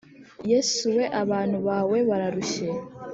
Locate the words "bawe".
1.67-1.97